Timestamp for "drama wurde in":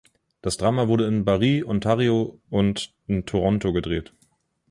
0.57-1.25